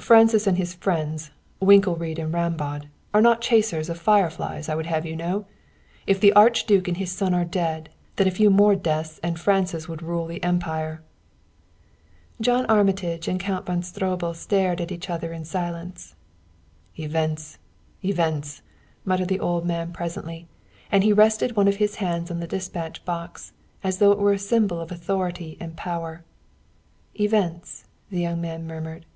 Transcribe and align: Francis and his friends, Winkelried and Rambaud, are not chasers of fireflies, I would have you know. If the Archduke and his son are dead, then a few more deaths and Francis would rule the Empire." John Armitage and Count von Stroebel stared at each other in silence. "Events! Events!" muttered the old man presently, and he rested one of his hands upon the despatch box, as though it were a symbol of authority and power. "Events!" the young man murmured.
Francis 0.00 0.46
and 0.46 0.58
his 0.58 0.74
friends, 0.74 1.30
Winkelried 1.60 2.18
and 2.18 2.34
Rambaud, 2.34 2.88
are 3.14 3.22
not 3.22 3.40
chasers 3.40 3.88
of 3.88 3.98
fireflies, 3.98 4.68
I 4.68 4.74
would 4.74 4.84
have 4.84 5.06
you 5.06 5.16
know. 5.16 5.46
If 6.06 6.20
the 6.20 6.32
Archduke 6.34 6.88
and 6.88 6.98
his 6.98 7.10
son 7.10 7.32
are 7.32 7.44
dead, 7.44 7.88
then 8.16 8.26
a 8.26 8.30
few 8.32 8.50
more 8.50 8.74
deaths 8.76 9.18
and 9.22 9.40
Francis 9.40 9.88
would 9.88 10.02
rule 10.02 10.26
the 10.26 10.44
Empire." 10.44 11.00
John 12.38 12.66
Armitage 12.66 13.28
and 13.28 13.40
Count 13.40 13.64
von 13.64 13.82
Stroebel 13.82 14.34
stared 14.34 14.82
at 14.82 14.92
each 14.92 15.08
other 15.08 15.32
in 15.32 15.44
silence. 15.46 16.16
"Events! 16.98 17.56
Events!" 18.04 18.60
muttered 19.06 19.28
the 19.28 19.40
old 19.40 19.64
man 19.64 19.90
presently, 19.92 20.48
and 20.92 21.02
he 21.02 21.14
rested 21.14 21.56
one 21.56 21.68
of 21.68 21.76
his 21.76 21.94
hands 21.94 22.28
upon 22.30 22.40
the 22.40 22.46
despatch 22.48 23.02
box, 23.06 23.52
as 23.82 23.98
though 23.98 24.12
it 24.12 24.18
were 24.18 24.34
a 24.34 24.38
symbol 24.38 24.80
of 24.82 24.92
authority 24.92 25.56
and 25.60 25.76
power. 25.78 26.24
"Events!" 27.14 27.86
the 28.10 28.20
young 28.20 28.40
man 28.42 28.66
murmured. 28.66 29.06